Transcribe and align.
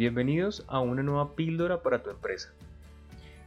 Bienvenidos 0.00 0.64
a 0.66 0.80
una 0.80 1.02
nueva 1.02 1.34
píldora 1.34 1.82
para 1.82 2.02
tu 2.02 2.08
empresa. 2.08 2.54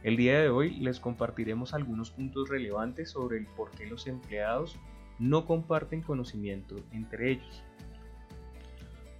El 0.04 0.16
día 0.16 0.38
de 0.38 0.50
hoy 0.50 0.76
les 0.76 1.00
compartiremos 1.00 1.74
algunos 1.74 2.12
puntos 2.12 2.48
relevantes 2.48 3.10
sobre 3.10 3.38
el 3.38 3.46
por 3.46 3.72
qué 3.72 3.88
los 3.88 4.06
empleados 4.06 4.76
no 5.18 5.46
comparten 5.46 6.00
conocimiento 6.00 6.76
entre 6.92 7.32
ellos. 7.32 7.64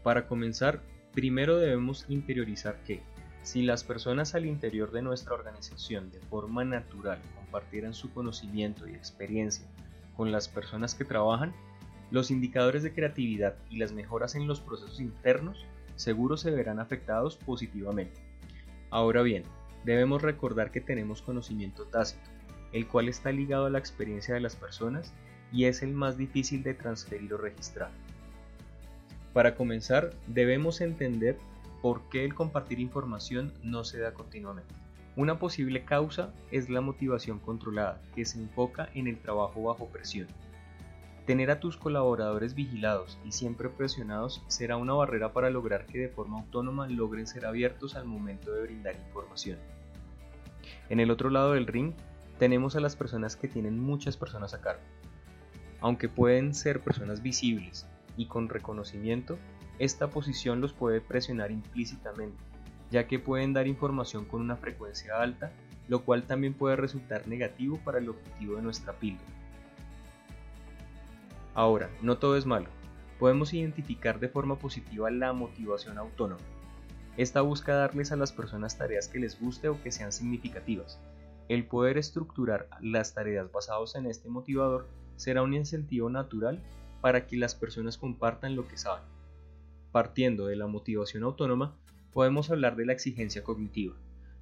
Para 0.05 0.29
comenzar, 0.29 0.81
primero 1.13 1.59
debemos 1.59 2.07
interiorizar 2.09 2.81
que 2.85 3.03
si 3.43 3.63
las 3.63 3.83
personas 3.83 4.37
al 4.37 4.47
interior 4.47 4.93
de 4.93 5.03
nuestra 5.03 5.35
organización 5.35 6.13
de 6.13 6.21
forma 6.21 6.65
natural 6.65 7.19
compartieran 7.35 7.95
su 7.95 8.13
conocimiento 8.13 8.87
y 8.87 8.93
experiencia 8.93 9.67
con 10.17 10.31
las 10.31 10.47
personas 10.47 10.95
que 10.95 11.05
trabajan, 11.05 11.53
los 12.13 12.31
indicadores 12.31 12.85
de 12.85 12.95
creatividad 12.95 13.57
y 13.71 13.79
las 13.79 13.91
mejoras 13.91 14.37
en 14.37 14.47
los 14.47 14.61
procesos 14.61 15.01
internos 15.01 15.67
seguro 15.97 16.37
se 16.37 16.51
verán 16.51 16.81
afectados 16.81 17.37
positivamente. 17.37 18.21
Ahora 18.91 19.23
bien, 19.23 19.45
debemos 19.85 20.23
recordar 20.23 20.71
que 20.71 20.81
tenemos 20.81 21.23
conocimiento 21.23 21.85
tácito, 21.85 22.31
el 22.73 22.87
cual 22.87 23.09
está 23.09 23.33
ligado 23.33 23.67
a 23.67 23.71
la 23.71 23.79
experiencia 23.79 24.35
de 24.35 24.41
las 24.41 24.57
personas 24.57 25.13
y 25.53 25.65
es 25.67 25.83
el 25.83 25.93
más 25.93 26.17
difícil 26.17 26.63
de 26.63 26.75
transferir 26.75 27.33
o 27.35 27.39
registrar. 27.39 27.91
Para 29.33 29.55
comenzar, 29.57 30.11
debemos 30.27 30.81
entender 30.81 31.39
por 31.83 32.09
qué 32.09 32.25
el 32.25 32.35
compartir 32.35 32.81
información 32.81 33.53
no 33.63 33.85
se 33.85 33.99
da 33.99 34.15
continuamente. 34.15 34.75
Una 35.17 35.39
posible 35.39 35.85
causa 35.85 36.33
es 36.51 36.69
la 36.71 36.81
motivación 36.81 37.39
controlada, 37.39 38.01
que 38.15 38.25
se 38.25 38.39
enfoca 38.39 38.89
en 38.95 39.07
el 39.07 39.19
trabajo 39.19 39.63
bajo 39.63 39.87
presión. 39.89 40.27
Tener 41.27 41.51
a 41.51 41.59
tus 41.59 41.79
colaboradores 41.79 42.55
vigilados 42.55 43.19
y 43.25 43.33
siempre 43.33 43.71
presionados 43.71 44.43
será 44.47 44.77
una 44.77 44.93
barrera 44.93 45.33
para 45.33 45.49
lograr 45.49 45.87
que 45.87 45.99
de 45.99 46.09
forma 46.11 46.41
autónoma 46.41 46.87
logren 46.87 47.27
ser 47.27 47.47
abiertos 47.47 47.97
al 47.97 48.05
momento 48.05 48.53
de 48.53 48.63
brindar 48.63 48.95
información. 48.95 49.59
En 50.91 51.01
el 51.01 51.11
otro 51.11 51.31
lado 51.31 51.53
del 51.53 51.67
ring 51.67 51.95
tenemos 52.39 52.77
a 52.77 52.81
las 52.81 52.95
personas 52.95 53.37
que 53.37 53.49
tienen 53.49 53.79
muchas 53.79 54.19
personas 54.19 54.53
a 54.53 54.61
cargo. 54.61 54.83
Aunque 55.81 56.11
pueden 56.11 56.55
ser 56.55 56.81
personas 56.81 57.23
visibles 57.23 57.87
y 58.19 58.27
con 58.27 58.51
reconocimiento, 58.51 59.39
esta 59.79 60.09
posición 60.09 60.61
los 60.61 60.75
puede 60.75 61.01
presionar 61.01 61.51
implícitamente, 61.51 62.43
ya 62.91 63.07
que 63.07 63.19
pueden 63.19 63.55
dar 63.55 63.67
información 63.67 64.27
con 64.27 64.43
una 64.43 64.57
frecuencia 64.57 65.21
alta, 65.23 65.53
lo 65.89 66.05
cual 66.05 66.25
también 66.25 66.53
puede 66.53 66.77
resultar 66.77 67.27
negativo 67.29 67.79
para 67.83 67.99
el 67.99 68.11
objetivo 68.11 68.57
de 68.57 68.63
nuestra 68.63 68.93
píldora. 68.93 69.44
Ahora, 71.55 71.89
no 72.03 72.19
todo 72.19 72.37
es 72.37 72.47
malo. 72.47 72.69
Podemos 73.21 73.55
identificar 73.55 74.19
de 74.19 74.29
forma 74.29 74.59
positiva 74.59 75.09
la 75.11 75.33
motivación 75.33 75.99
autónoma. 75.99 76.43
Esta 77.17 77.43
busca 77.43 77.75
darles 77.75 78.11
a 78.11 78.17
las 78.17 78.33
personas 78.33 78.77
tareas 78.77 79.07
que 79.07 79.21
les 79.21 79.41
guste 79.41 79.69
o 79.69 79.81
que 79.81 79.93
sean 79.93 80.13
significativas. 80.13 80.99
El 81.49 81.65
poder 81.67 81.97
estructurar 81.97 82.69
las 82.81 83.15
tareas 83.15 83.53
basados 83.53 83.95
en 83.95 84.07
este 84.07 84.29
motivador 84.29 84.89
será 85.15 85.43
un 85.43 85.55
incentivo 85.55 86.11
natural 86.11 86.61
para 87.01 87.27
que 87.29 87.37
las 87.37 87.55
personas 87.55 87.99
compartan 87.99 88.57
lo 88.57 88.67
que 88.67 88.77
saben. 88.77 89.05
Partiendo 89.93 90.47
de 90.47 90.57
la 90.57 90.67
motivación 90.67 91.23
autónoma, 91.23 91.77
podemos 92.13 92.51
hablar 92.51 92.75
de 92.75 92.87
la 92.87 92.95
exigencia 92.95 93.45
cognitiva, 93.45 93.95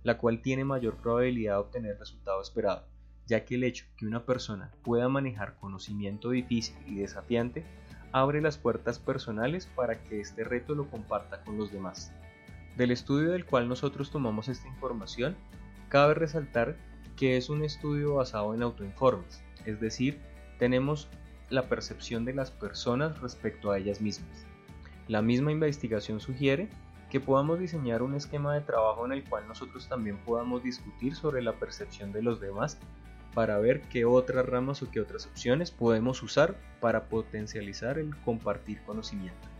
la 0.02 0.16
cual 0.16 0.40
tiene 0.40 0.64
mayor 0.64 0.96
probabilidad 0.96 1.54
de 1.54 1.60
obtener 1.60 1.92
el 1.92 1.98
resultado 1.98 2.40
esperado 2.40 2.86
ya 3.26 3.44
que 3.44 3.54
el 3.54 3.64
hecho 3.64 3.86
que 3.96 4.06
una 4.06 4.24
persona 4.24 4.70
pueda 4.82 5.08
manejar 5.08 5.56
conocimiento 5.56 6.30
difícil 6.30 6.76
y 6.86 6.96
desafiante 6.96 7.64
abre 8.12 8.40
las 8.40 8.58
puertas 8.58 8.98
personales 8.98 9.66
para 9.74 10.02
que 10.02 10.20
este 10.20 10.44
reto 10.44 10.74
lo 10.74 10.88
comparta 10.90 11.42
con 11.42 11.56
los 11.56 11.72
demás. 11.72 12.12
Del 12.76 12.90
estudio 12.90 13.32
del 13.32 13.46
cual 13.46 13.68
nosotros 13.68 14.10
tomamos 14.10 14.48
esta 14.48 14.68
información, 14.68 15.36
cabe 15.88 16.14
resaltar 16.14 16.76
que 17.16 17.36
es 17.36 17.48
un 17.48 17.64
estudio 17.64 18.14
basado 18.14 18.54
en 18.54 18.62
autoinformes, 18.62 19.42
es 19.66 19.80
decir, 19.80 20.20
tenemos 20.58 21.08
la 21.50 21.68
percepción 21.68 22.24
de 22.24 22.34
las 22.34 22.50
personas 22.50 23.20
respecto 23.20 23.70
a 23.70 23.78
ellas 23.78 24.00
mismas. 24.00 24.46
La 25.08 25.20
misma 25.20 25.52
investigación 25.52 26.20
sugiere 26.20 26.68
que 27.10 27.20
podamos 27.20 27.58
diseñar 27.58 28.02
un 28.02 28.14
esquema 28.14 28.54
de 28.54 28.62
trabajo 28.62 29.04
en 29.04 29.12
el 29.12 29.24
cual 29.24 29.46
nosotros 29.46 29.86
también 29.86 30.16
podamos 30.24 30.62
discutir 30.62 31.14
sobre 31.14 31.42
la 31.42 31.52
percepción 31.52 32.10
de 32.10 32.22
los 32.22 32.40
demás 32.40 32.78
para 33.34 33.58
ver 33.58 33.82
qué 33.82 34.04
otras 34.04 34.46
ramas 34.46 34.82
o 34.82 34.90
qué 34.90 35.00
otras 35.00 35.26
opciones 35.26 35.70
podemos 35.70 36.22
usar 36.22 36.56
para 36.80 37.04
potencializar 37.04 37.98
el 37.98 38.16
compartir 38.24 38.82
conocimiento. 38.82 39.51